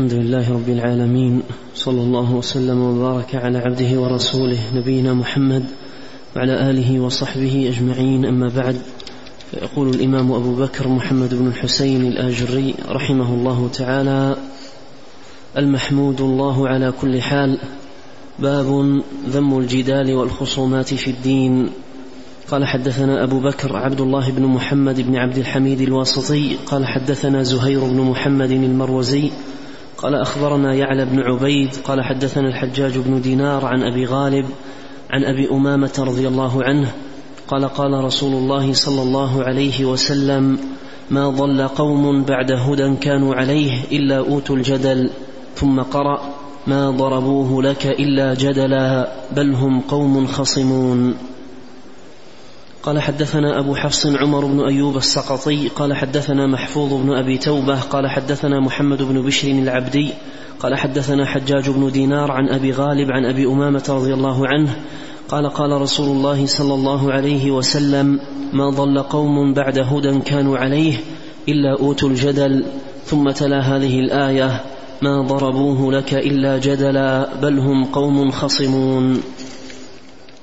[0.00, 1.42] الحمد لله رب العالمين
[1.74, 5.64] صلى الله وسلم وبارك على عبده ورسوله نبينا محمد
[6.36, 8.76] وعلى آله وصحبه أجمعين أما بعد
[9.50, 14.36] فيقول الإمام أبو بكر محمد بن الحسين الآجري رحمه الله تعالى
[15.56, 17.58] المحمود الله على كل حال
[18.38, 21.70] باب ذم الجدال والخصومات في الدين.
[22.50, 27.84] قال حدثنا أبو بكر عبد الله بن محمد بن عبد الحميد الواسطي قال حدثنا زهير
[27.84, 29.30] بن محمد المروزي
[30.02, 34.46] قال أخبرنا يعلى بن عبيد قال حدثنا الحجاج بن دينار عن أبي غالب
[35.10, 36.92] عن أبي أمامة رضي الله عنه
[37.48, 40.58] قال قال رسول الله صلى الله عليه وسلم
[41.10, 45.10] ما ضل قوم بعد هدى كانوا عليه إلا أوتوا الجدل
[45.54, 46.20] ثم قرأ
[46.66, 51.14] ما ضربوه لك إلا جدلا بل هم قوم خصمون
[52.82, 58.10] قال حدثنا أبو حفص عمر بن أيوب السقطي قال حدثنا محفوظ بن أبي توبة قال
[58.10, 60.10] حدثنا محمد بن بشر العبدي
[60.60, 64.76] قال حدثنا حجاج بن دينار عن أبي غالب عن أبي أمامة رضي الله عنه
[65.28, 68.20] قال قال رسول الله صلى الله عليه وسلم
[68.52, 70.94] ما ضل قوم بعد هدى كانوا عليه
[71.48, 72.64] إلا أوتوا الجدل
[73.04, 74.60] ثم تلا هذه الآية
[75.02, 79.22] ما ضربوه لك إلا جدلا بل هم قوم خصمون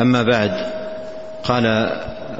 [0.00, 0.50] أما بعد
[1.44, 1.66] قال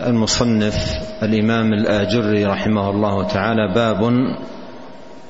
[0.06, 0.76] المصنف
[1.22, 4.12] الإمام الآجري رحمه الله تعالى باب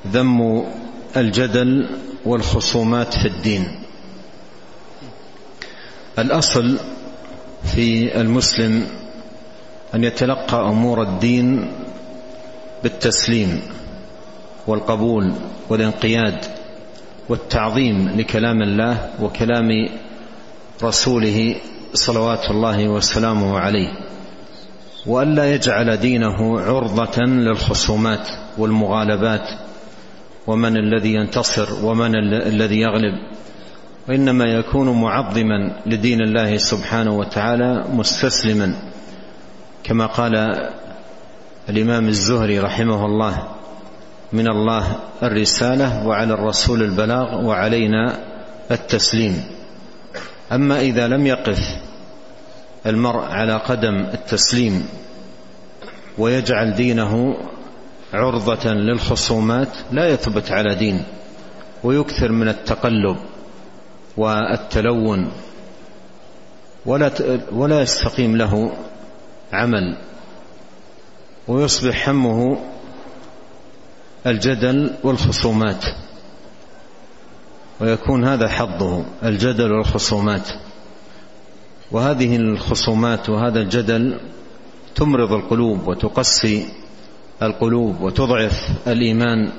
[0.07, 0.65] ذم
[1.17, 1.89] الجدل
[2.25, 3.81] والخصومات في الدين.
[6.19, 6.79] الأصل
[7.65, 8.87] في المسلم
[9.95, 11.73] أن يتلقى أمور الدين
[12.83, 13.63] بالتسليم
[14.67, 15.33] والقبول
[15.69, 16.45] والانقياد
[17.29, 19.69] والتعظيم لكلام الله وكلام
[20.83, 21.57] رسوله
[21.95, 23.89] صلوات الله وسلامه عليه
[25.07, 28.29] والا يجعل دينه عرضة للخصومات
[28.59, 29.49] والمغالبات
[30.47, 33.15] ومن الذي ينتصر ومن الذي يغلب
[34.09, 38.75] وإنما يكون معظما لدين الله سبحانه وتعالى مستسلما
[39.85, 40.35] كما قال
[41.69, 43.49] الإمام الزهري رحمه الله
[44.33, 48.19] من الله الرسالة وعلى الرسول البلاغ وعلينا
[48.71, 49.45] التسليم.
[50.53, 51.59] أما إذا لم يقف
[52.87, 54.89] المرء على قدم التسليم
[56.19, 57.37] ويجعل دينه
[58.13, 61.05] عرضة للخصومات لا يثبت على دين
[61.85, 63.17] ويكثر من التقلب
[64.17, 65.33] والتلون
[66.87, 67.11] ولا
[67.53, 68.73] ولا يستقيم له
[69.53, 69.97] عمل
[71.49, 72.59] ويصبح همه
[74.27, 75.85] الجدل والخصومات.
[77.81, 80.49] ويكون هذا حظه الجدل والخصومات.
[81.93, 84.21] وهذه الخصومات وهذا الجدل
[84.95, 86.69] تمرض القلوب وتقسي
[87.43, 89.53] القلوب وتضعف الإيمان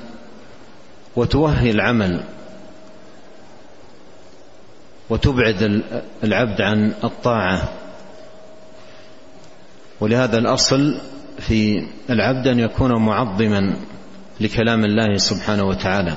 [1.16, 2.24] وتوهي العمل
[5.10, 5.82] وتبعد
[6.24, 7.68] العبد عن الطاعة.
[10.00, 11.00] ولهذا الأصل
[11.38, 13.76] في العبد أن يكون معظما
[14.40, 16.16] لكلام الله سبحانه وتعالى.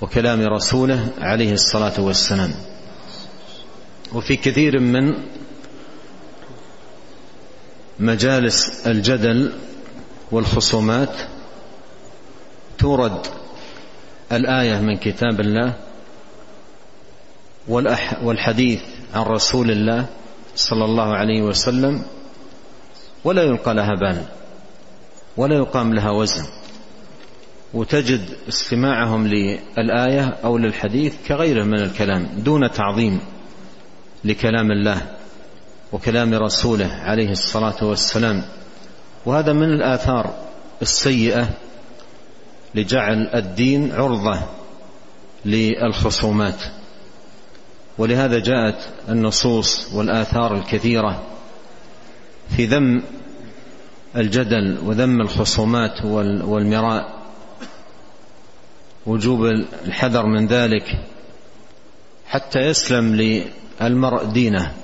[0.00, 2.54] وكلام رسوله عليه الصلاة والسلام.
[4.14, 5.14] وفي كثير من
[7.98, 9.52] مجالس الجدل
[10.30, 11.16] والخصومات
[12.78, 13.26] تورد
[14.32, 15.74] الآية من كتاب الله
[18.22, 18.80] والحديث
[19.14, 20.06] عن رسول الله
[20.56, 22.02] صلى الله عليه وسلم.
[23.24, 24.22] ولا يلقى لها بال
[25.36, 26.46] ولا يقام لها وزن.
[27.74, 33.20] وتجد استماعهم للآية أو للحديث كغيره من الكلام دون تعظيم
[34.24, 35.02] لكلام الله
[35.92, 38.44] وكلام رسوله عليه الصلاة والسلام.
[39.26, 40.34] وهذا من الآثار
[40.82, 41.48] السيئة
[42.74, 44.40] لجعل الدين عرضة
[45.44, 46.62] للخصومات.
[47.98, 51.22] ولهذا جاءت النصوص والآثار الكثيرة
[52.56, 53.02] في ذم
[54.16, 56.04] الجدل وذم الخصومات
[56.44, 57.17] والمراء.
[59.06, 59.44] وجوب
[59.84, 60.98] الحذر من ذلك
[62.26, 63.14] حتى يسلم
[63.80, 64.74] للمرء دينه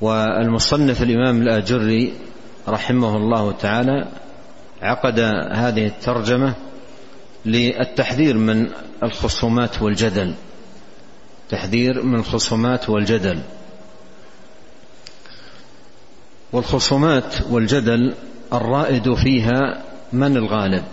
[0.00, 2.14] والمصنف الإمام الآجري
[2.68, 4.08] رحمه الله تعالى
[4.82, 5.20] عقد
[5.52, 6.54] هذه الترجمة
[7.46, 8.70] للتحذير من
[9.02, 10.34] الخصومات والجدل.
[11.50, 13.40] تحذير من الخصومات والجدل.
[16.52, 18.14] والخصومات والجدل
[18.52, 19.82] الرائد فيها
[20.12, 20.84] من الغالب؟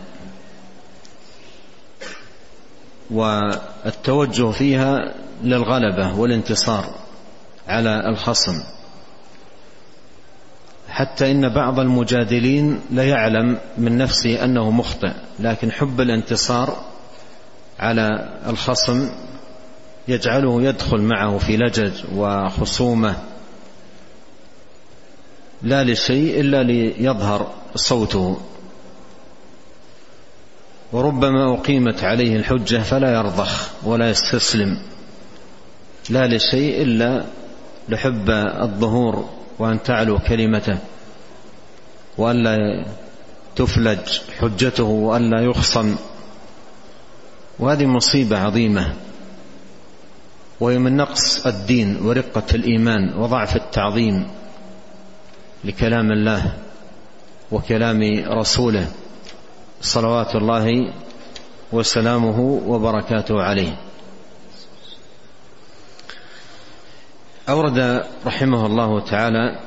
[3.11, 5.13] والتوجه فيها
[5.43, 6.85] للغلبة والانتصار
[7.67, 8.63] على الخصم.
[10.89, 16.77] حتى إن بعض المجادلين لا يعلم من نفسه أنه مخطئ لكن حب الانتصار
[17.79, 19.09] على الخصم
[20.07, 23.15] يجعله يدخل معه في لجج وخصومة.
[25.61, 28.37] لا لشيء إلا ليظهر صوته.
[30.95, 34.77] وربما أقيمت عليه الحجة فلا يرضخ ولا يستسلم.
[36.09, 37.25] لا لشيء إلا
[37.89, 38.29] لحب
[38.61, 40.77] الظهور وأن تعلو كلمته
[42.17, 42.85] والا
[43.55, 43.99] تفلج
[44.39, 45.95] حجته والا يخصم.
[47.59, 48.93] وهذه مصيبة عظيمة.
[50.59, 54.27] وهي من نقص الدين ورقة الإيمان وضعف التعظيم
[55.63, 56.53] لكلام الله
[57.51, 58.87] وكلام رسوله.
[59.85, 60.93] صلوات الله
[61.71, 63.77] وسلامه وبركاته عليه.
[67.49, 69.59] أورد رحمه الله تعالى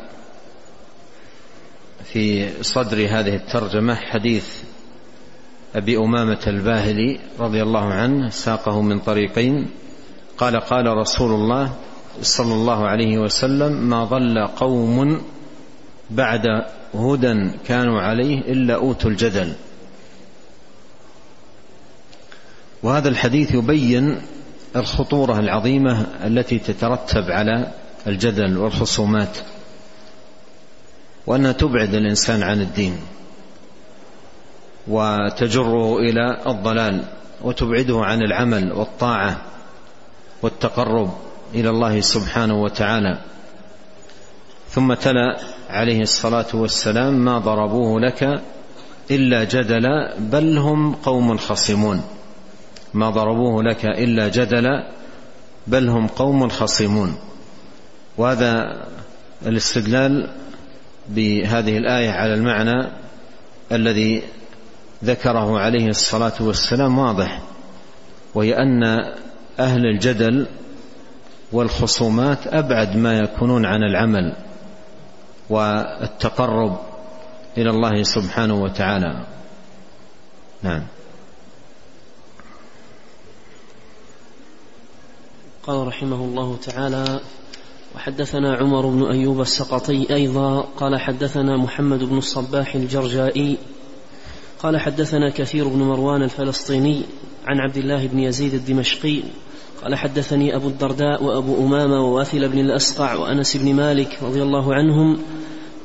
[2.04, 4.46] في صدر هذه الترجمة حديث
[5.74, 9.70] أبي أمامة الباهلي رضي الله عنه ساقه من طريقين.
[10.38, 11.72] قال قال رسول الله
[12.22, 15.22] صلى الله عليه وسلم ما ضل قوم
[16.10, 16.46] بعد
[16.94, 19.54] هدى كانوا عليه إلا أوتوا الجدل.
[22.82, 24.20] وهذا الحديث يبين
[24.76, 27.72] الخطورة العظيمة التي تترتب على
[28.06, 29.38] الجدل والخصومات
[31.26, 32.96] وأنها تبعد الإنسان عن الدين
[34.88, 37.04] وتجره إلى الضلال
[37.42, 39.36] وتبعده عن العمل والطاعة
[40.42, 41.10] والتقرب
[41.54, 43.18] إلى الله سبحانه وتعالى.
[44.70, 45.38] ثم تلا
[45.70, 48.42] عليه الصلاة والسلام ما ضربوه لك
[49.10, 52.02] إلا جدلا بل هم قوم خصمون.
[52.94, 54.90] ما ضربوه لك إلا جدلا
[55.66, 57.18] بل هم قوم خصمون.
[58.18, 58.82] وهذا
[59.46, 60.30] الاستدلال
[61.08, 62.88] بهذه الآية على المعنى
[63.72, 64.22] الذي
[65.04, 67.42] ذكره عليه الصلاة والسلام واضح
[68.34, 68.82] وهي أن
[69.58, 70.46] أهل الجدل
[71.52, 74.36] والخصومات أبعد ما يكونون عن العمل
[75.50, 76.78] والتقرب
[77.58, 79.26] إلى الله سبحانه وتعالى.
[80.62, 80.82] نعم.
[85.62, 87.20] قال رحمه الله تعالى
[87.96, 93.56] وحدثنا عمر بن أيوب السقطي أيضا قال حدثنا محمد بن الصباح الجرجائي
[94.62, 97.02] قال حدثنا كثير بن مروان الفلسطيني
[97.46, 99.22] عن عبد الله بن يزيد الدمشقي
[99.82, 105.18] قال حدثني أبو الدرداء وأبو أمامة وواثل بن الأسقع وأنس بن مالك رضي الله عنهم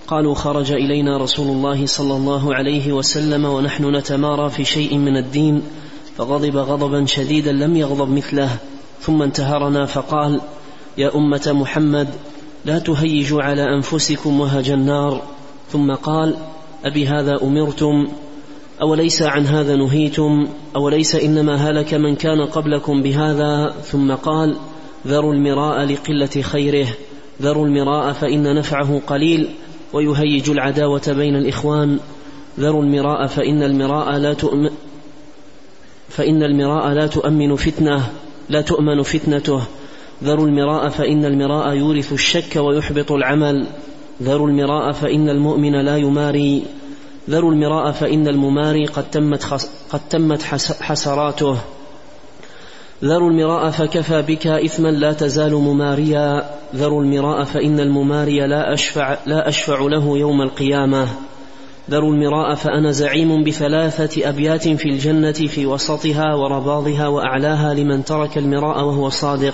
[0.08, 5.62] قالوا خرج إلينا رسول الله صلى الله عليه وسلم ونحن نتمارى في شيء من الدين
[6.18, 8.58] فغضب غضبا شديدا لم يغضب مثله.
[9.04, 10.42] ثم انتهرنا فقال
[10.98, 12.08] يا أمة محمد
[12.66, 15.22] لا تهيجوا على أنفسكم وهج النار.
[15.70, 16.36] ثم قال
[16.86, 18.08] أبي هذا أمرتم؟
[18.82, 24.56] أوليس عن هذا نهيتم؟ أوليس إنما هلك من كان قبلكم بهذا؟ ثم قال
[25.08, 26.88] ذروا المراء لقلة خيره
[27.42, 29.50] ذروا المراء فإن نفعه قليل
[29.94, 32.00] ويهيج العداوة بين الإخوان.
[32.60, 34.70] ذروا المراء فإن المراء لا تؤمن
[36.10, 38.10] فإن المراء لا تؤمن فتنة.
[38.50, 39.62] لا تؤمن فتنته.
[40.24, 43.68] ذروا المراء فإن المراء يورث الشك ويحبط العمل.
[44.24, 46.64] ذروا المراء فإن المؤمن لا يماري.
[47.30, 50.44] ذروا المراء فإن المماري قد تمت, خس قد تمت
[50.82, 51.58] حسراته.
[53.04, 56.50] ذروا المراء فكفى بك إثما لا تزال مماريا.
[56.76, 61.08] ذروا المراء فإن المماري لا أشفع, لا أشفع له يوم القيامة.
[61.90, 68.86] ذروا المراء فأنا زعيم بثلاثة أبيات في الجنة في وسطها ورباضها وأعلاها لمن ترك المراء
[68.86, 69.54] وهو صادق.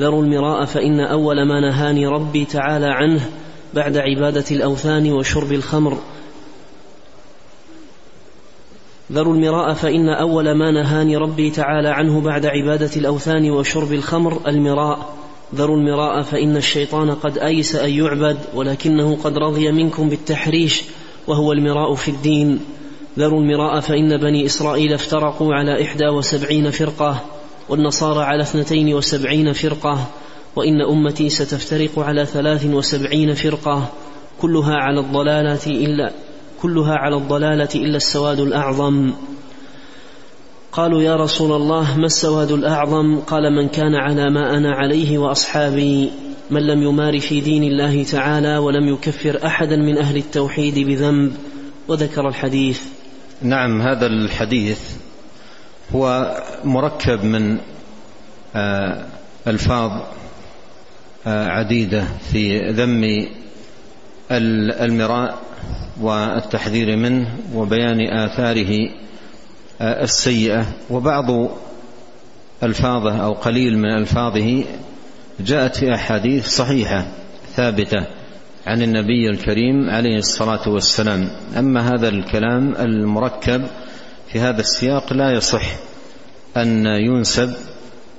[0.00, 3.30] ذروا المراء فإن أول ما نهاني ربي تعالى عنه
[3.74, 5.98] بعد عبادة الأوثان وشرب الخمر.
[9.12, 15.14] ذروا المراء فإن أول ما نهاني ربي تعالى عنه بعد عبادة الأوثان وشرب الخمر المراء.
[15.54, 20.82] ذروا المراء فإن الشيطان قد أيس أن يعبد ولكنه قد رضي منكم بالتحريش.
[21.26, 22.60] وهو المراء في الدين.
[23.18, 27.20] ذروا المراء فإن بني إسرائيل افترقوا على إحدى وسبعين فرقة
[27.68, 30.06] والنصارى على اثنتين وسبعين فرقة
[30.56, 33.88] وإن أمتي ستفترق على ثلاث وسبعين فرقة.
[34.40, 36.12] كلها على الضلالة إلا
[36.62, 39.12] كلها على الضلالة إلا السواد الأعظم.
[40.72, 46.10] قالوا يا رسول الله ما السواد الأعظم؟ قال من كان على ما أنا عليه وأصحابي.
[46.52, 51.32] من لم يمار في دين الله تعالى ولم يكفر أحدا من أهل التوحيد بذنب
[51.88, 52.80] وذكر الحديث.
[53.42, 54.80] نعم هذا الحديث
[55.94, 57.58] هو مركب من
[58.56, 59.06] آه،
[59.46, 59.90] ألفاظ
[61.26, 63.28] آه، عديدة في ذم
[64.30, 65.38] المراء
[66.00, 68.90] والتحذير منه وبيان آثاره
[69.80, 70.66] آه، السيئة.
[70.90, 71.50] وبعض
[72.62, 74.64] ألفاظه أو قليل من ألفاظه
[75.44, 77.06] جاءت في أحاديث صحيحة
[77.56, 78.06] ثابتة
[78.66, 81.28] عن النبي الكريم عليه الصلاة والسلام.
[81.58, 83.62] أما هذا الكلام المركب
[84.28, 85.62] في هذا السياق لا يصح
[86.56, 87.54] أن ينسب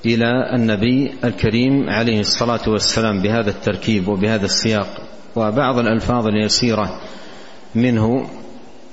[0.05, 4.87] إلى النبي الكريم عليه الصلاة والسلام بهذا التركيب وبهذا السياق.
[5.35, 7.01] وبعض الألفاظ اليسيرة
[7.75, 8.29] منه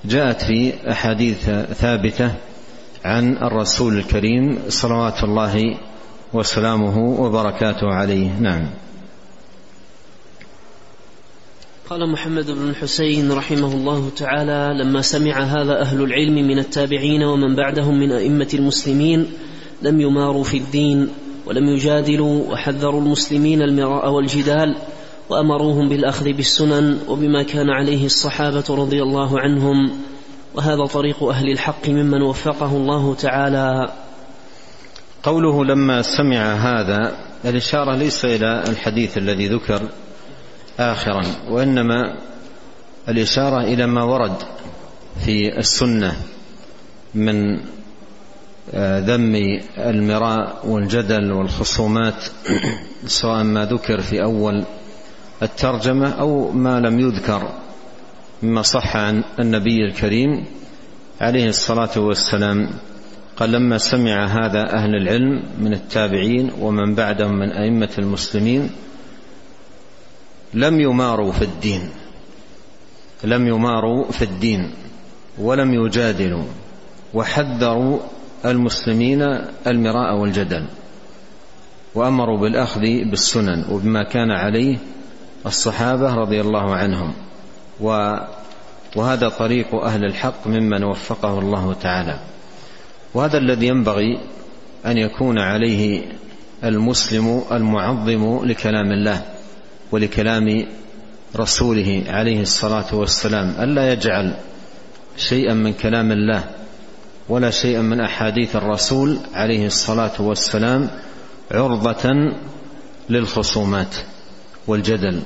[0.05, 2.35] جاءت في أحاديث ثابتة
[3.05, 5.77] عن الرسول الكريم صلوات الله
[6.33, 8.41] وسلامه وبركاته عليه.
[8.41, 8.71] نعم.
[11.91, 17.57] قال محمد بن الحسين رحمه الله تعالى لما سمع هذا أهل العلم من التابعين ومن
[17.57, 19.27] بعدهم من أئمة المسلمين
[19.83, 21.09] لم يماروا في الدين
[21.47, 24.77] ولم يجادلوا وحذروا المسلمين المراء والجدال
[25.29, 29.91] وأمروهم بالأخذ بالسنن وبما كان عليه الصحابة رضي الله عنهم
[30.55, 33.93] وهذا طريق أهل الحق ممن وفقه الله تعالى.
[35.23, 39.89] قوله لما سمع هذا الإشارة ليس إلى الحديث الذي ذكر
[40.79, 42.17] آخرا وإنما
[43.09, 44.37] الإشارة إلى ما ورد
[45.25, 46.17] في السنة
[47.15, 47.61] من
[48.75, 52.25] آه، ذم المراء والجدل والخصومات
[53.07, 54.65] سواء ما ذكر في أول
[55.43, 57.49] الترجمة أو ما لم يذكر
[58.43, 60.45] مما صح عن النبي الكريم
[61.21, 62.71] عليه الصلاة والسلام.
[63.41, 68.71] قال لما سمع هذا أهل العلم من التابعين ومن بعدهم من أئمة المسلمين
[70.55, 71.91] لم يماروا في الدين
[73.25, 74.71] لم يماروا في الدين
[75.39, 76.45] ولم يجادلوا
[77.15, 77.99] وحذروا
[78.45, 79.23] المسلمين
[79.67, 80.67] المراء والجدل
[81.95, 84.79] وأمروا بالأخذ بالسنن وبما كان عليه
[85.47, 87.15] الصحابة رضي الله عنهم.
[88.97, 92.21] وهذا طريق أهل الحق ممن وفقه الله تعالى.
[93.15, 94.19] وهذا الذي ينبغي
[94.87, 96.03] أن يكون عليه
[96.65, 99.23] المسلم المعظم لكلام الله
[99.93, 100.67] ولكلام
[101.37, 104.35] رسوله عليه الصلاة والسلام ألا يجعل
[105.17, 106.45] شيئا من كلام الله
[107.29, 110.91] ولا شيئا من أحاديث الرسول عليه الصلاة والسلام
[111.51, 112.33] عرضة
[113.11, 113.97] للخصومات
[114.67, 115.23] والجدل.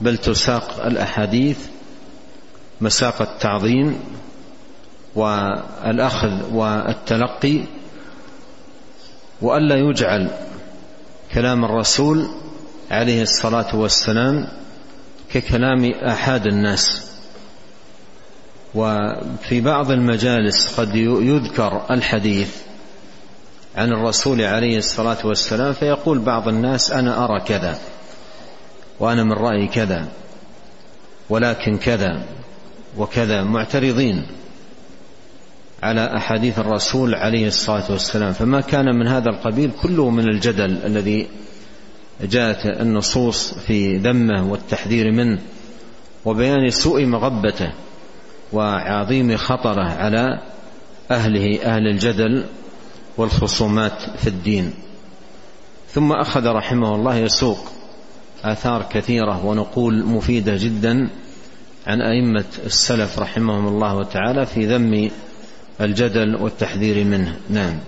[0.00, 1.58] بل تساق الأحاديث
[2.80, 3.98] مساق التعظيم
[5.16, 7.60] والأخذ والتلقي
[9.42, 10.30] وألا يجعل
[11.34, 12.28] كلام الرسول
[12.90, 14.48] عليه الصلاة والسلام
[15.32, 17.10] ككلام احاد الناس.
[18.74, 22.56] وفي بعض المجالس قد يذكر الحديث
[23.76, 27.78] عن الرسول عليه الصلاة والسلام فيقول بعض الناس أنا أرى كذا
[29.00, 30.08] وأنا من رايي كذا
[31.30, 32.22] ولكن كذا
[32.98, 34.26] وكذا معترضين.
[35.84, 38.32] على أحاديث الرسول عليه الصلاة والسلام.
[38.32, 41.26] فما كان من هذا القبيل كله من الجدل الذي
[42.22, 45.38] جاءت النصوص في ذمه والتحذير منه
[46.24, 47.72] وبيان سوء مغبته
[48.52, 50.40] وعظيم خطره على
[51.10, 52.44] أهله أهل الجدل
[53.16, 54.74] والخصومات في الدين.
[55.90, 57.58] ثم أخذ رحمه الله يسوق
[58.44, 61.10] آثار كثيرة ونقول مفيدة جدا
[61.86, 65.10] عن أئمة السلف رحمهم الله تعالى في ذم
[65.80, 67.36] الجدل والتحذير منه.
[67.50, 67.78] نعم.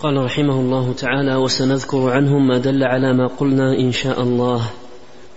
[0.00, 4.70] قال رحمه الله تعالى وسنذكر عنهم ما دل على ما قلنا إن شاء الله.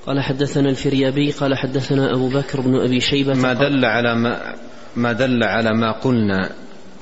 [0.06, 3.34] قال حدثنا الفريابي قال حدثنا أبو بكر بن أبي شيبة.
[3.34, 4.56] ما دل على ما
[4.96, 6.52] ما دل على ما قلنا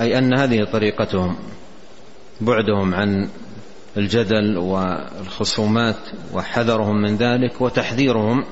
[0.02, 1.36] أي أن هذه طريقتهم
[2.42, 3.30] بعدهم عن
[3.98, 5.96] الجدل والخصومات
[6.34, 8.46] وحذرهم من ذلك وتحذيرهم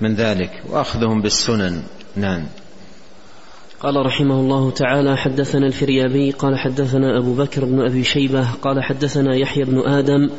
[0.00, 1.82] من ذلك وأخذهم بالسنن.
[2.16, 2.46] نعم.
[3.80, 9.34] قال رحمه الله تعالى حدثنا الفريابي قال حدثنا أبو بكر بن أبي شيبة قال حدثنا
[9.34, 10.30] يحيى بن آدم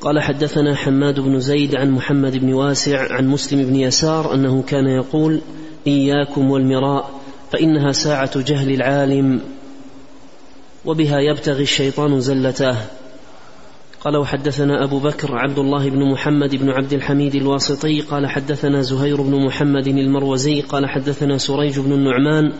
[0.00, 4.86] قال حدثنا حماد بن زيد عن محمد بن واسع عن مسلم بن يسار أنه كان
[4.86, 5.40] يقول
[5.86, 7.10] إياكم والمراء
[7.52, 9.40] فإنها ساعة جهل العالم
[10.84, 12.76] وبها يبتغي الشيطان زلته.
[14.00, 19.22] قال وحدثنا أبو بكر عبد الله بن محمد بن عبد الحميد الواسطي قال حدثنا زهير
[19.22, 22.52] بن محمد المروزي قال حدثنا سريج بن النعمان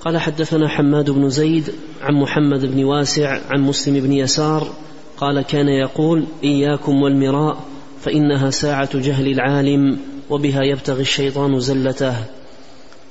[0.00, 4.68] قال حدثنا حماد بن زيد عن محمد بن واسع عن مسلم بن يسار
[5.16, 7.64] قال كان يقول إياكم والمراء
[8.00, 9.98] فإنها ساعة جهل العالم
[10.30, 12.16] وبها يبتغي الشيطان زلته.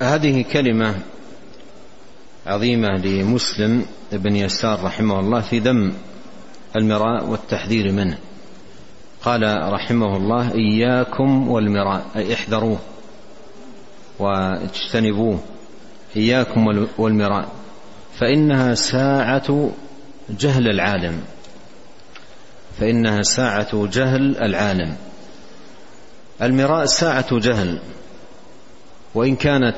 [0.02, 0.96] هذه كلمة
[2.46, 5.94] عظيمة لمسلم بن يسار رحمه الله في ذم
[6.76, 8.18] المراء والتحذير منه.
[9.22, 12.80] قال رحمه الله إياكم والمراء أي احذروه
[14.20, 15.40] واجتنبوه.
[16.18, 17.50] إياكم والمراء
[18.16, 19.72] فإنها ساعة
[20.30, 21.22] جهل العالم.
[22.80, 24.96] فإنها ساعة جهل العالم.
[26.42, 27.80] المراء ساعة جهل
[29.16, 29.78] وإن كانت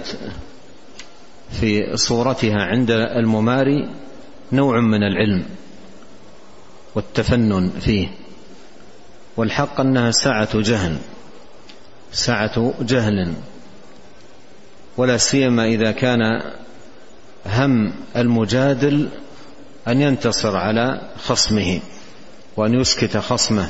[1.51, 3.89] في صورتها عند المماري
[4.51, 5.45] نوع من العلم.
[6.97, 8.07] والتفنن فيه.
[9.37, 10.97] والحق أنها ساعة جهل
[12.11, 13.33] ساعة جهل.
[14.97, 16.19] ولا سيما إذا كان
[17.45, 19.09] هم المجادل
[19.87, 21.79] أن ينتصر على خصمه
[22.57, 23.69] وأن يسكت خصمه.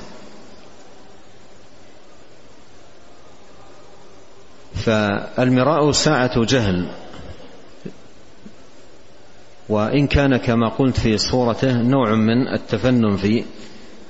[4.76, 6.90] فالمراء ساعة جهل
[9.70, 13.44] وإن كان كما قلت في صورته نوع من التفنن في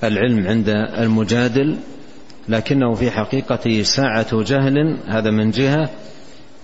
[0.03, 1.77] العلم عند المجادل
[2.49, 5.89] لكنه في حقيقته ساعة جهل هذا من جهة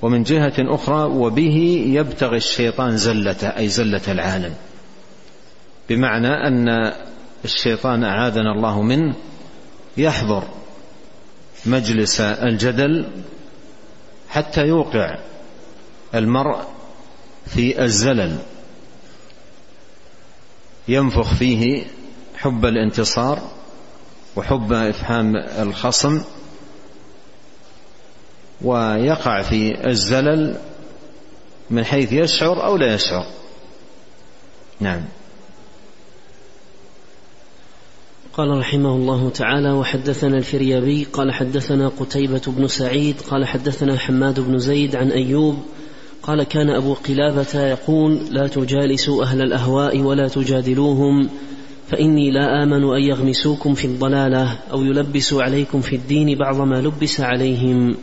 [0.02, 4.54] ومن جهة أخرى وبه يبتغي الشيطان زلته أي زلة العالم.
[5.90, 6.94] بمعنى أن
[7.46, 9.16] الشيطان أعاذنا الله منه
[9.98, 10.44] يحضر
[11.66, 13.06] مجلس الجدل
[14.30, 15.18] حتى يوقع
[16.16, 16.58] المرء
[17.46, 18.38] في الزلل.
[20.88, 21.84] ينفخ فيه
[22.36, 23.40] حب الانتصار
[24.36, 26.22] وحب إفهام الخصم
[28.62, 30.58] ويقع في الزلل
[31.70, 33.26] من حيث يشعر أو لا يشعر.
[34.80, 35.02] نعم.
[38.34, 44.58] قال رحمه الله تعالى وحدثنا الفريابي قال حدثنا قتيبة بن سعيد قال حدثنا حماد بن
[44.58, 45.64] زيد عن أيوب
[46.24, 51.30] قال كان أبو قلابة يقول لا تجالسوا أهل الأهواء ولا تجادلوهم
[51.92, 57.22] فإني لا آمن أن يغمسوكم في الضلالة أو يلبسوا عليكم في الدين بعض ما لبس
[57.22, 57.96] عليهم.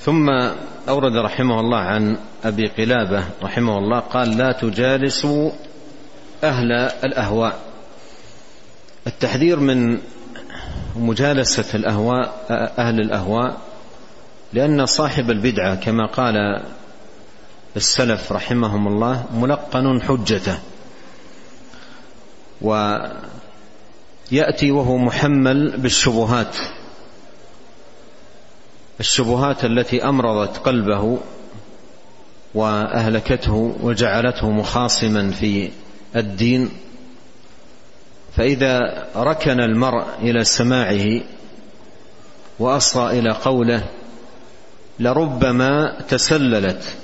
[0.00, 0.30] ثم
[0.88, 5.50] أورد رحمه الله عن أبي قلابة رحمه الله قال لا تجالسوا
[6.44, 6.72] أهل
[7.04, 7.58] الأهواء.
[9.06, 9.98] التحذير من
[10.96, 12.46] مجالسة الأهواء
[12.78, 13.73] أهل الأهواء
[14.54, 16.62] لأن صاحب البدعة كما قال
[17.76, 20.58] السلف رحمهم الله ملقن حجته.
[22.62, 23.10] ويأتي
[24.70, 26.56] وهو محمل بالشبهات.
[29.00, 31.18] الشبهات التي أمرضت قلبه
[32.54, 35.70] وأهلكته وجعلته مخاصما في
[36.16, 36.70] الدين.
[38.36, 41.20] فإذا ركن المرء إلى سماعه
[42.58, 43.84] وأصغى إلى قوله
[45.00, 46.96] لربما تسللت.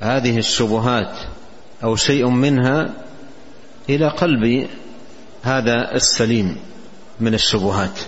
[0.00, 1.18] هذه الشبهات
[1.84, 2.90] أو شيء منها
[3.88, 4.68] إلى قلب
[5.42, 6.56] هذا السليم
[7.20, 8.00] من الشبهات.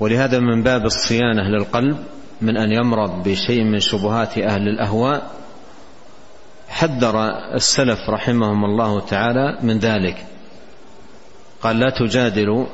[0.00, 2.04] ولهذا من باب الصيانة للقلب
[2.40, 5.30] من أن يمرض بشيء من شبهات أهل الأهواء
[6.68, 10.26] حذر السلف رحمهم الله تعالى من ذلك.
[11.62, 12.66] قال لا تجادلوا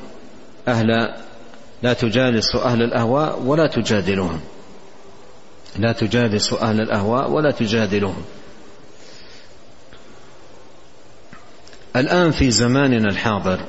[0.68, 1.14] أهل
[1.84, 4.40] لا تجالس أهل الأهواء ولا تجادلهم.
[5.76, 8.24] لا تجالس أهل الأهواء ولا تجادلهم.
[11.96, 13.60] الآن في زماننا الحاضر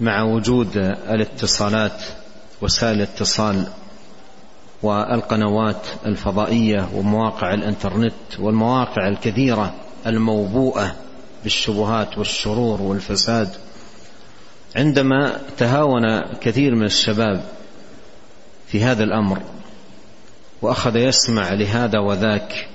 [0.00, 0.76] مع وجود
[1.08, 2.02] الاتصالات
[2.62, 3.66] وسائل الاتصال
[4.82, 9.74] والقنوات الفضائية ومواقع الإنترنت والمواقع الكثيرة
[10.06, 10.96] الموبوءة
[11.42, 13.48] بالشبهات والشرور والفساد
[14.76, 17.44] عندما تهاون كثير من الشباب
[18.66, 19.42] في هذا الأمر
[20.62, 22.68] وأخذ يسمع لهذا وذاك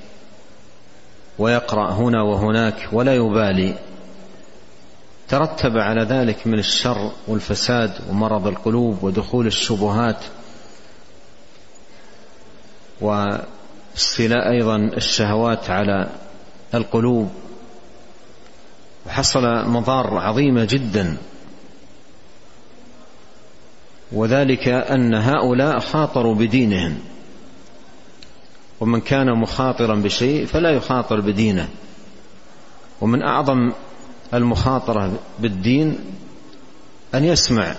[1.40, 3.76] ويقرأ هنا وهناك ولا يبالي
[5.28, 10.18] ترتب على ذلك من الشر والفساد ومرض القلوب ودخول الشبهات
[13.02, 16.10] واستيلاء أيضا الشهوات على
[16.74, 17.32] القلوب
[19.08, 21.18] وحصل مضار عظيمه جدا.
[24.12, 26.98] وذلك أن هؤلاء خاطروا بدينهم.
[28.80, 31.70] ومن كان مخاطرا بشيء فلا يخاطر بدينه.
[33.02, 33.72] ومن أعظم
[34.34, 36.00] المخاطرة بالدين
[37.16, 37.76] أن يسمع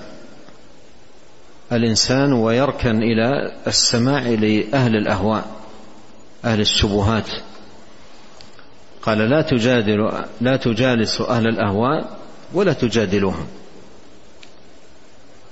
[1.72, 5.46] الإنسان ويركن إلى السماع لأهل الأهواء
[6.44, 7.30] أهل الشبهات.
[9.02, 12.18] قال لا تجادل لا تجالس أهل الأهواء
[12.54, 13.46] ولا تجادلوهم.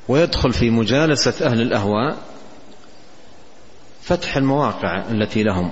[0.08, 2.16] ويدخل في مجالسة أهل الأهواء
[4.02, 5.70] فتح المواقع التي لهم.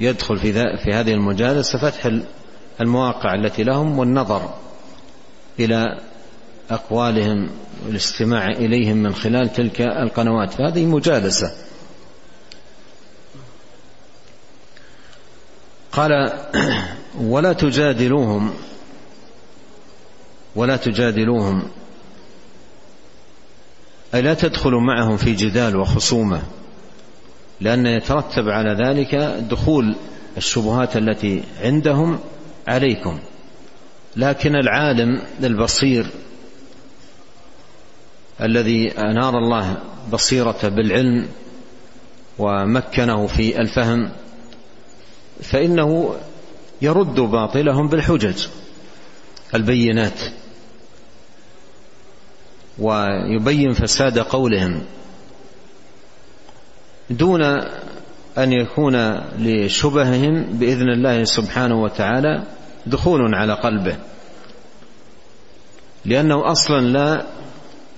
[0.00, 0.52] يدخل في
[0.84, 2.10] في هذه المجالسة فتح
[2.80, 4.54] المواقع التي لهم والنظر
[5.60, 6.00] إلى
[6.70, 7.50] أقوالهم
[7.86, 10.52] والاستماع إليهم من خلال تلك القنوات.
[10.52, 11.52] فهذه مجالسة.
[15.92, 16.32] قال
[17.32, 18.54] ولا تجادلوهم
[20.56, 21.70] ولا تجادلوهم
[24.12, 26.42] لا تدخلوا معهم في جدال وخصومة؟
[27.60, 29.14] لأن يترتب على ذلك
[29.50, 29.96] دخول
[30.36, 32.18] الشبهات التي عندهم
[32.68, 33.18] عليكم.
[34.16, 36.06] لكن العالم البصير
[38.40, 39.76] الذي أنار الله
[40.12, 41.28] بصيرته بالعلم
[42.38, 44.10] ومكنه في الفهم
[45.42, 46.16] فإنه
[46.82, 48.46] يرد باطلهم بالحجج
[49.54, 50.20] البينات.
[52.78, 54.82] ويبين فساد قولهم
[57.10, 57.42] دون
[58.38, 58.96] أن يكون
[59.38, 62.42] لشبههم بإذن الله سبحانه وتعالى
[62.86, 63.96] دخول على قلبه.
[66.04, 67.26] لأنه أصلا لا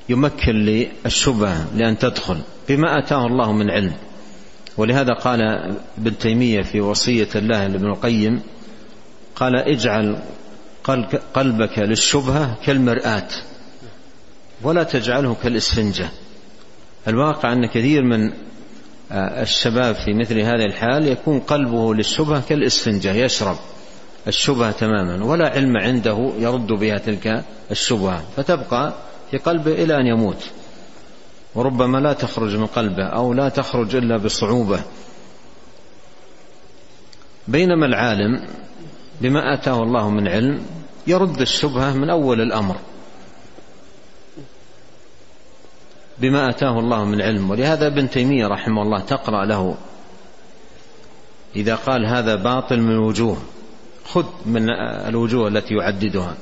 [0.08, 2.38] يمكن للشبهه لأن تدخل
[2.68, 3.92] بما أتاه الله من علم.
[4.76, 5.40] ولهذا قال
[5.98, 8.42] ابن تيمية في وصية الله لابن القيم
[9.36, 10.18] قال اجعل
[11.34, 13.28] قلبك للشبهة كالمرآة.
[14.62, 16.09] ولا تجعله كالإسفنجة.
[17.09, 18.33] الواقع أن كثير من
[19.12, 23.57] الشباب في مثل هذه الحال يكون قلبه للشبهة كالإسفنجة يشرب
[24.29, 28.94] الشبهة تماما ولا علم عنده يرد بها تلك الشبهة فتبقى
[29.31, 30.51] في قلبه إلى أن يموت.
[31.55, 34.81] وربما لا تخرج من قلبه أو لا تخرج إلا بصعوبة.
[37.49, 38.46] بينما العالم
[39.20, 40.62] بما آتاه الله من علم
[41.07, 42.77] يرد الشبهة من أول الأمر.
[46.20, 47.50] بما أتاه الله من علم.
[47.50, 49.74] ولهذا ابن تيمية رحمه الله تقرأ له
[51.56, 53.37] إذا قال هذا باطل من وجوه
[54.04, 54.70] خذ من
[55.09, 56.35] الوجوه التي يعددها.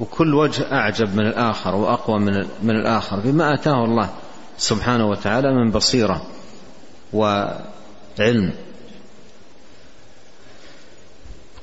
[0.00, 3.20] وكل وجه أعجب من الآخر وأقوى من, من الآخر.
[3.20, 4.10] بما آتاه الله
[4.58, 6.22] سبحانه وتعالى من بصيرة
[7.12, 8.52] وعلم.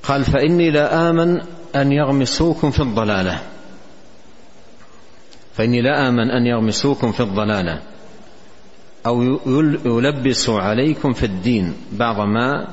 [0.04, 1.42] قال فإني لا آمن
[1.76, 3.42] أن يغمسوكم في الضلالة.
[5.54, 7.82] فإني لا آمن أن يغمسوكم في الضلالة
[9.06, 9.22] أو
[9.86, 12.68] يلبسوا عليكم في الدين بعض ما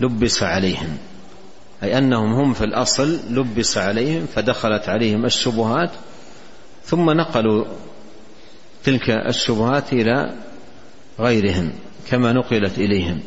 [0.00, 0.96] لبس عليهم.
[1.82, 5.90] أي أنهم هم في الأصل لبس عليهم فدخلت عليهم الشبهات
[6.84, 7.64] ثم نقلوا
[8.84, 10.34] تلك الشبهات إلى
[11.20, 11.72] غيرهم
[12.10, 13.20] كما نقلت إليهم.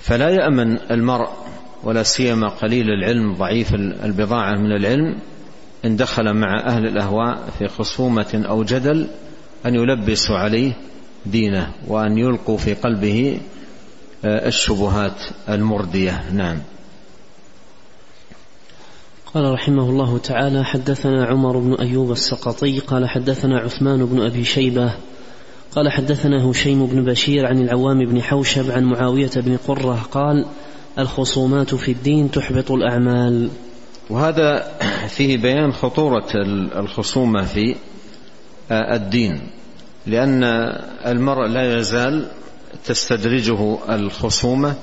[0.00, 1.28] فلا يأمن المرء
[1.84, 5.18] ولا سيما قليل العلم ضعيف البضاعة من العلم
[5.84, 9.06] إن دخل مع أهل الأهواء في خصومة أو جدل
[9.66, 10.72] أن يلبسوا عليه
[11.26, 13.40] دينه وأن يلقوا في قلبه
[14.24, 16.30] الشبهات المردية.
[16.32, 16.58] نعم.
[19.34, 24.92] قال رحمه الله تعالى حدثنا عمر بن أيوب السقطي قال حدثنا عثمان بن أبي شيبة
[25.72, 30.46] قال حدثنا هشيم بن بشير عن العوام بن حوشب عن معاوية بن قرة قال
[30.98, 33.50] الخصومات في الدين تحبط الأعمال.
[34.10, 34.72] وهذا
[35.08, 36.28] فيه بيان خطورة
[36.76, 37.76] الخصومة في
[38.70, 39.40] الدين
[40.06, 40.44] لأن
[41.06, 42.28] المرء لا يزال
[42.84, 44.74] تستدرجه الخصومة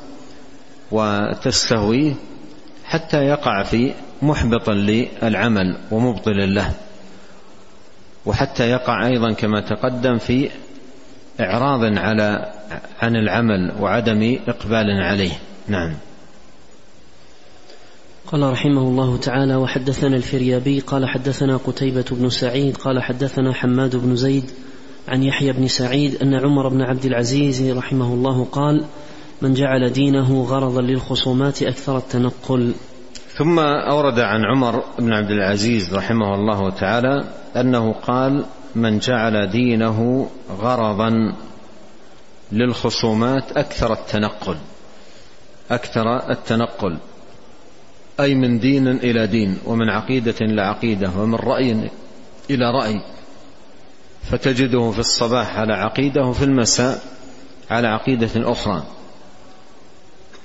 [0.92, 2.14] وتستهويه
[2.86, 6.74] حتى يقع في محبط للعمل ومبطل له
[8.26, 10.50] وحتى يقع أيضا كما تقدم في
[11.40, 12.54] إعراض على
[13.02, 15.32] عن العمل وعدم إقبال عليه.
[15.68, 15.94] نعم.
[18.32, 24.16] قال رحمه الله تعالى وحدثنا الفريابي قال حدثنا قتيبة بن سعيد قال حدثنا حماد بن
[24.16, 24.52] زيد
[25.08, 28.86] عن يحيى بن سعيد أن عمر بن عبد العزيز رحمه الله قال
[29.42, 32.74] من جعل دينه غرضا للخصومات أكثر التنقل.
[33.38, 37.24] ثم أورد عن عمر بن عبد العزيز رحمه الله تعالى
[37.56, 40.30] أنه قال من جعل دينه
[40.62, 41.36] غرضا
[42.52, 44.58] للخصومات أكثر التنقل.
[45.72, 46.98] أكثر التنقل.
[48.20, 51.72] أي من دين إلى دين ومن عقيدة إلى عقيدة ومن رأي
[52.50, 53.02] إلى رأي.
[54.24, 57.02] فتجده في الصباح على عقيدة وفي المساء
[57.72, 58.84] على عقيدة أخرى.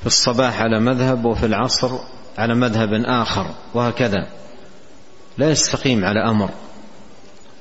[0.01, 1.99] في الصباح على مذهب وفي العصر
[2.39, 4.27] على مذهب آخر وهكذا.
[5.39, 6.51] لا يستقيم على أمر.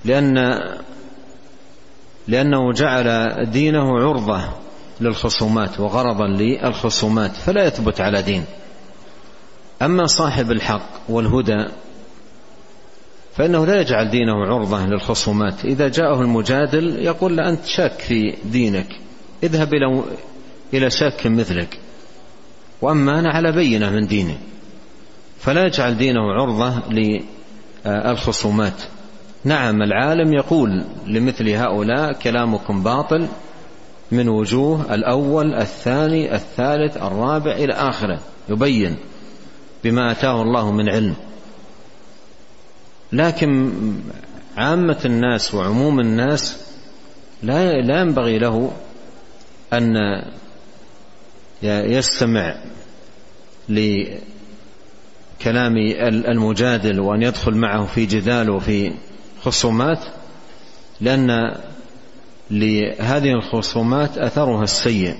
[0.05, 0.35] لأن
[2.27, 4.41] لأنه جعل دينه عرضة
[5.01, 8.45] للخصومات وغرضا للخصومات فلا يثبت على دين.
[9.83, 11.65] أما صاحب الحق والهدى
[13.35, 15.65] فإنه لا يجعل دينه عرضة للخصومات.
[15.65, 18.87] إذا جاءه المجادل يقول له أنت شاك في دينك
[19.43, 20.03] اذهب إلى
[20.73, 21.79] إلى شاك مثلك.
[22.81, 24.37] وأما أنا على بينة من ديني
[25.39, 26.81] فلا يجعل دينه عرضة
[27.85, 28.83] للخصومات.
[29.43, 33.27] نعم العالم يقول لمثل هؤلاء كلامكم باطل
[34.11, 38.19] من وجوه الأول الثاني الثالث الرابع إلى آخره
[38.49, 38.97] يبين.
[39.83, 41.15] بما أتاه الله من علم.
[43.11, 43.71] لكن
[44.57, 46.57] عامة الناس وعموم الناس
[47.43, 48.71] لا لا ينبغي له
[49.73, 49.95] أن
[51.63, 52.55] يستمع
[53.69, 54.17] لكلام
[56.27, 58.93] المجادل وأن يدخل معه في جدال وفي
[59.41, 59.99] خصومات
[61.01, 61.55] لأن
[62.51, 65.15] لهذه الخصومات أثرها السيء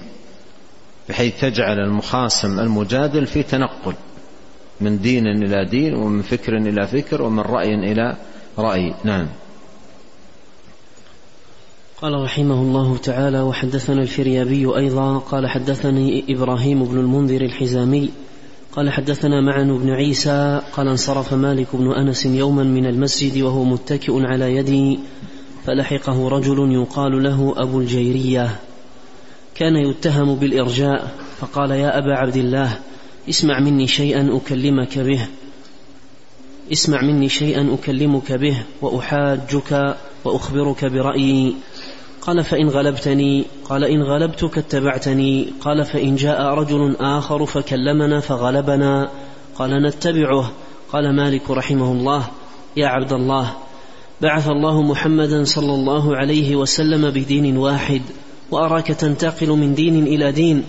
[1.10, 3.93] بحيث تجعل المخاصم المجادل في تنقل.
[4.81, 8.15] من دين إلى دين ومن فكر إلى فكر ومن رأي إلى
[8.57, 8.93] رأي.
[9.03, 9.27] نعم.
[12.01, 18.09] قال رحمه الله تعالى وحدثنا الفريابي أيضا قال حدثني إبراهيم بن المنذر الحزامي
[18.71, 24.25] قال حدثنا معن بن عيسى قال انصرف مالك بن أنس يوما من المسجد وهو متكئ
[24.25, 24.99] على يدي
[25.65, 28.59] فلحقه رجل يقال له أبو الجيرية.
[29.55, 32.79] كان يتهم بالإرجاء فقال يا أبا عبد الله
[33.29, 35.27] اسمع مني شيئا أكلمك به.
[36.71, 38.63] اسمع مني شيئا أكلمك به.
[38.81, 41.55] وأحاجك وأخبرك برأيي.
[42.21, 43.45] قال فإن غلبتني.
[43.69, 45.47] قال إن غلبتك اتبعتني.
[45.62, 49.09] قال فإن جاء رجل آخر فكلمنا فغلبنا.
[49.55, 50.51] قال نتبعه.
[50.91, 52.27] قال مالك رحمه الله.
[52.77, 53.53] يا عبد الله
[54.21, 58.01] بعث الله محمدا صلى الله عليه وسلم بدين واحد
[58.51, 60.63] وأراك تنتقل من دين إلى دين.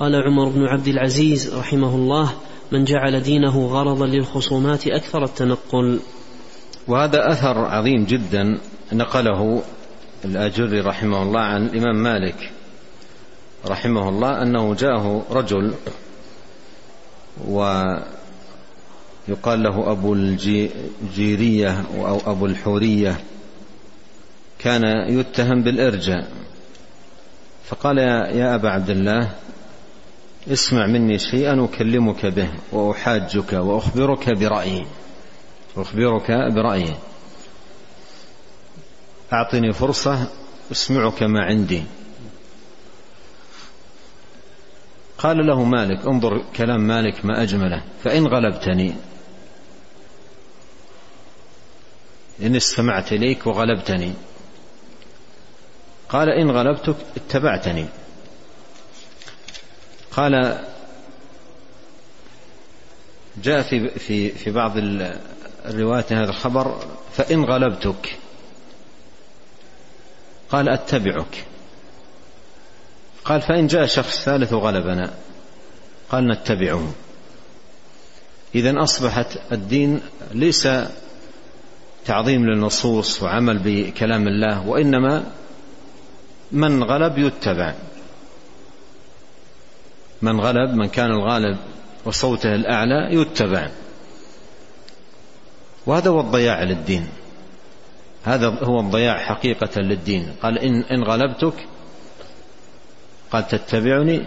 [0.00, 2.32] قال عمر بن عبد العزيز رحمه الله
[2.72, 6.00] من جعل دينه غرضا للخصومات أكثر التنقل.
[6.88, 8.58] وهذا أثر عظيم جدا
[8.92, 9.62] نقله
[10.24, 12.52] الآجري رحمه الله عن الإمام مالك
[13.66, 15.74] رحمه الله أنه جاءه رجل
[17.48, 18.02] ويقال
[19.46, 23.20] له أبو الجيرية أو أبو الحورية
[24.58, 26.28] كان يتهم بالإرجاء.
[27.64, 29.30] فقال يا أبا عبد الله
[30.50, 34.86] اسمع مني شيئا أكلمك به وأحاجك وأخبرك برأيي.
[35.76, 36.96] أخبرك برأيي.
[39.32, 40.28] أعطني فرصة
[40.72, 41.82] أسمعك ما عندي.
[45.18, 48.94] قال له مالك انظر كلام مالك ما أجمله فإن غلبتني.
[52.42, 54.12] إن استمعت إليك وغلبتني.
[56.08, 57.86] قال إن غلبتك اتبعتني.
[60.18, 60.58] قال
[63.42, 64.72] جاء في في في بعض
[65.64, 68.18] الروايات هذا الخبر فإن غلبتك
[70.50, 71.44] قال أتبعك.
[73.24, 75.14] قال فإن جاء شخص ثالث وغلبنا
[76.10, 76.92] قال نتبعه.
[78.54, 80.00] إذا أصبحت الدين
[80.30, 80.68] ليس
[82.04, 85.32] تعظيم للنصوص وعمل بكلام الله وإنما
[86.52, 87.74] من غلب يتبع.
[90.22, 91.56] من غلب من كان الغالب
[92.04, 93.68] وصوته الأعلى يتبع
[95.86, 97.08] وهذا هو الضياع للدين.
[98.24, 100.32] هذا هو الضياع حقيقة للدين.
[100.42, 101.66] قال إن, إن غلبتك
[103.32, 104.26] قال تتبعني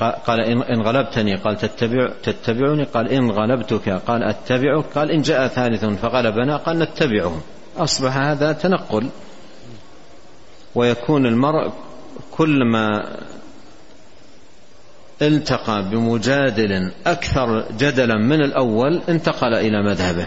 [0.00, 5.84] قال إن غلبتني قال تتبع تتبعني قال إن غلبتك قال أتبعك قال إن جاء ثالث
[5.84, 7.40] فغلبنا قال نتبعه
[7.76, 9.08] أصبح هذا تنقل
[10.74, 11.72] ويكون المرء
[12.30, 13.16] كلما
[15.22, 20.26] التقى بمجادل أكثر جدلا من الأول انتقل إلى مذهبه.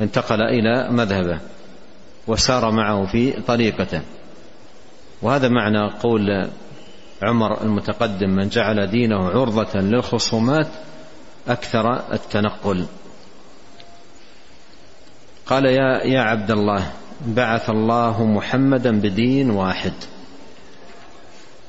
[0.00, 1.40] انتقل إلى مذهبه
[2.26, 4.00] وسار معه في طريقته.
[5.22, 6.48] وهذا معنى قول
[7.22, 10.68] عمر المتقدم من جعل دينه عرضة للخصومات
[11.48, 12.86] أكثر التنقل.
[15.46, 16.92] قال يا يا عبد الله
[17.26, 19.92] بعث الله محمدا بدين واحد.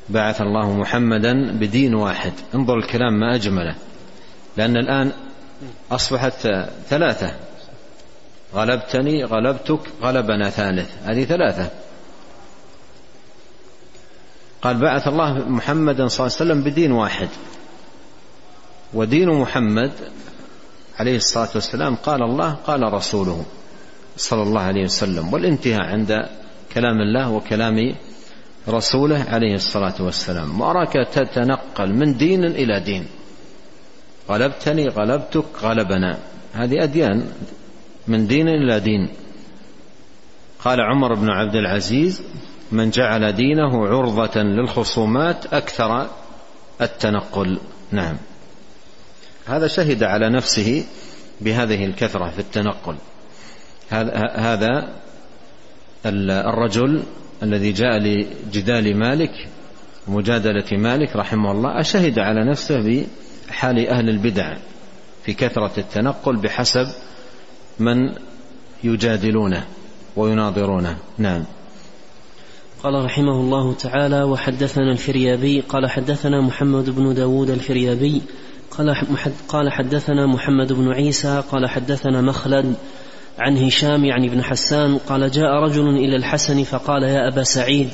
[0.10, 2.34] بعث الله محمدا بدين واحد.
[2.56, 3.76] انظر الكلام ما أجمله.
[4.58, 5.12] لأن الآن
[5.92, 6.48] أصبحت
[6.90, 7.32] ثلاثة.
[8.56, 10.90] غلبتني غلبتك غلبنا ثالث.
[11.04, 11.70] هذه ثلاثة.
[14.62, 17.30] قال بعث الله محمدا صلى الله عليه وسلم بدين واحد.
[18.94, 19.92] ودين محمد
[21.00, 23.46] عليه الصلاة والسلام قال الله قال رسوله
[24.18, 25.34] صلى الله عليه وسلم.
[25.34, 26.30] والانتهاء عند
[26.74, 27.96] كلام الله وكلام
[28.70, 30.62] رسوله عليه الصلاة والسلام.
[30.62, 33.08] وأراك تتنقل من دين إلى دين.
[34.30, 36.18] غلبتني غلبتك غلبنا.
[36.54, 37.28] هذه أديان
[38.08, 39.10] من دين إلى دين.
[40.60, 42.24] قال عمر بن عبد العزيز
[42.72, 46.10] من جعل دينه عرضة للخصومات أكثر
[46.82, 47.60] التنقل.
[47.92, 48.18] نعم.
[49.46, 50.86] هذا شهد على نفسه
[51.42, 52.96] بهذه الكثرة في التنقل.
[54.36, 54.94] هذا
[56.06, 57.04] الرجل
[57.44, 59.32] الذي جاء لجدال مالك
[60.08, 63.06] ومجادله مالك رحمه الله أشهد على نفسه
[63.48, 64.58] بحال أهل البدع
[65.26, 66.88] في كثرة التنقل بحسب
[67.80, 68.14] من
[68.84, 69.66] يجادلونه
[70.16, 70.98] ويناظرونه.
[71.18, 71.44] نعم.
[72.84, 78.22] قال رحمه الله تعالى وحدثنا الفريابي قال حدثنا محمد بن داود الفريابي
[78.72, 78.96] قال
[79.48, 82.76] قال حدثنا محمد بن عيسى قال حدثنا مخلد
[83.40, 87.90] عن هشام يعني بن حسان قال جاء رجل إلى الحسن فقال يا أبا سعيد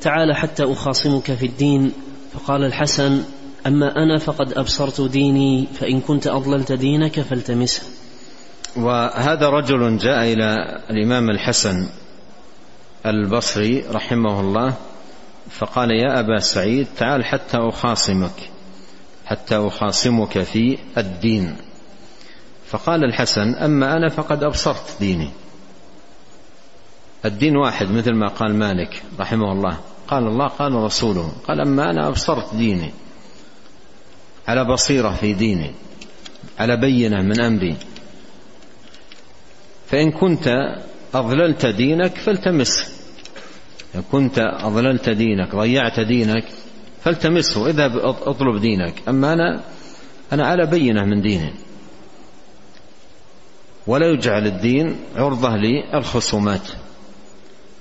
[0.00, 1.92] تعال حتى أخاصمك في الدين
[2.32, 3.22] فقال الحسن
[3.66, 7.82] أما أنا فقد أبصرت ديني فإن كنت أضللت دينك فالتمسه.
[8.76, 11.88] وهذا رجل جاء إلى الإمام الحسن
[13.06, 14.74] البصري رحمه الله
[15.50, 18.50] فقال يا أبا سعيد تعال حتى أخاصمك
[19.26, 21.56] حتى أخاصمك في الدين.
[22.74, 25.30] فقال الحسن أما أنا فقد أبصرت ديني.
[27.24, 29.78] الدين واحد مثل ما قال مالك رحمه الله.
[30.08, 31.32] قال الله قال رسوله.
[31.48, 32.90] قال أما أنا أبصرت ديني.
[34.48, 35.70] على بصيرة في ديني.
[36.58, 37.76] على بينة من أمري.
[39.86, 40.48] فإن كنت
[41.14, 42.86] أضللت دينك فالتمسه
[43.94, 46.44] إن كنت أضللت دينك ضيعت دينك
[47.04, 48.94] فالتمسه اذهب أطلب دينك.
[49.08, 49.60] أما أنا
[50.32, 51.52] أنا على بينة من ديني.
[53.86, 56.68] ولا يجعل الدين عرضة للخصومات.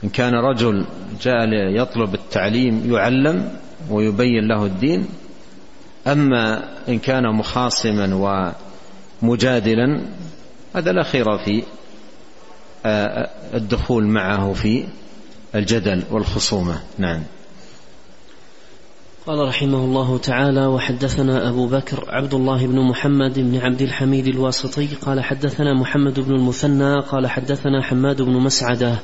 [0.04, 0.86] إن كان رجل
[1.22, 3.58] جاء يطلب التعليم يعلم
[3.90, 5.08] ويبين له الدين
[6.08, 8.54] أما إن كان مخاصما
[9.22, 10.02] ومجادلا
[10.76, 11.64] هذا لا خير في
[12.86, 14.86] آه، الدخول معه في
[15.56, 16.82] الجدل والخصومة.
[16.98, 17.24] نعم.
[19.28, 24.88] قال رحمه الله تعالى وحدثنا أبو بكر عبد الله بن محمد بن عبد الحميد الواسطي
[24.88, 28.96] قال حدثنا محمد بن المثنى قال حدثنا حماد بن مسعدة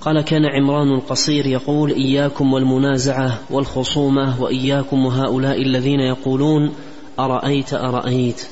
[0.00, 6.74] قال كان عمران القصير يقول إياكم والمنازعة والخصومة وإياكم وهؤلاء الذين يقولون
[7.18, 8.42] أرأيت أرأيت.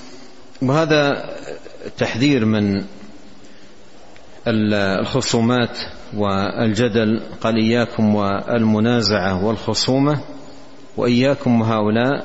[0.63, 1.31] وهذا
[1.99, 2.85] تحذير من
[4.47, 5.79] الخصومات
[6.17, 10.36] والجدل؟ قال إياكم والمنازعة والخصومة.
[10.97, 12.25] وإياكم هؤلاء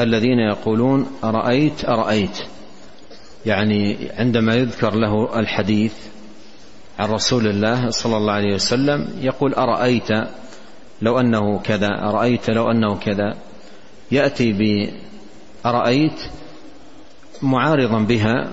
[0.00, 2.38] الذين يقولون أرأيت أرأيت.
[3.46, 5.92] يعني عندما يذكر له الحديث
[6.98, 10.08] عن رسول الله صلى الله عليه وسلم يقول أرأيت
[11.02, 13.36] لو أنه كذا أرأيت لو أنه كذا.
[14.12, 14.52] يأتي
[15.64, 16.20] بأرأيت
[17.42, 18.50] معارضا بها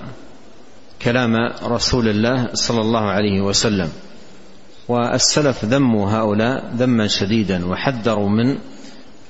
[1.02, 3.88] كلام رسول الله صلى الله عليه وسلم.
[4.88, 8.58] والسلف ذموا هؤلاء ذما شديدا وحذروا من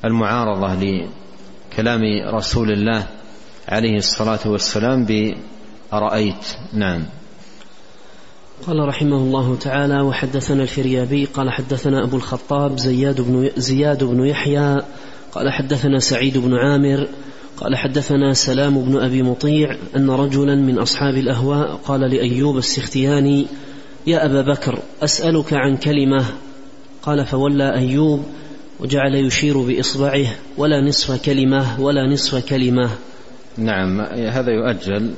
[0.05, 2.03] المعارضة لكلام
[2.35, 3.07] رسول الله
[3.69, 7.05] عليه الصلاة والسلام بأرأيت نعم.
[8.67, 14.83] قال رحمه الله تعالى وحدثنا الفريابي قال حدثنا أبو الخطاب زياد بن, زياد بن يحيى
[15.33, 17.09] قال حدثنا سعيد بن عامر
[17.57, 23.47] قال حدثنا سلام بن أبي مطيع أن رجلا من أصحاب الأهواء قال لأيوب السختياني
[24.07, 26.25] يا أبا بكر أسألك عن كلمة.
[27.03, 28.25] قال فولى أيوب
[28.81, 32.91] وجعل يشير بإصبعه ولا نصف كلمة ولا نصف كلمة.
[33.59, 35.15] نعم هذا يؤجل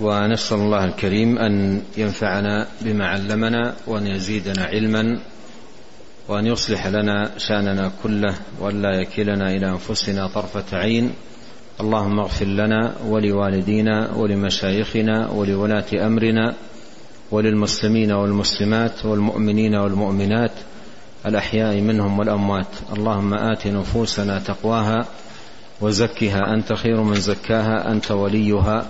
[0.00, 5.20] ونسأل الله الكريم أن ينفعنا بما علمنا وأن يزيدنا علما
[6.28, 11.10] وأن يصلح لنا شأننا كله ولا يكلنا إلى أنفسنا طرفة عين.
[11.80, 16.54] اللهم اغفر لنا ولوالدينا ولمشايخنا ولولاة أمرنا
[17.30, 20.52] وللمسلمين والمسلمات والمؤمنين والمؤمنات
[21.26, 22.66] الأحياء منهم والأموات.
[22.96, 25.06] اللهم آت نفوسنا تقواها
[25.80, 26.54] وزكها.
[26.54, 28.86] أنت خير من زكاها أنت وليها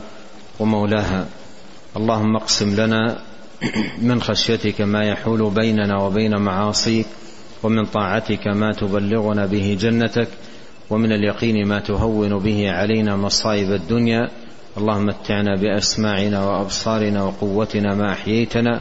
[0.60, 1.26] ومولاها.
[1.96, 3.18] اللهم اقسم لنا
[4.08, 7.06] من خشيتك ما يحول بيننا وبين معاصيك
[7.62, 10.28] ومن طاعتك ما تبلغنا به جنتك
[10.90, 14.30] ومن اليقين ما تهون به علينا مصائب الدنيا.
[14.76, 18.80] اللهم متعنا بأسماعنا وأبصارنا وقوتنا ما أحييتنا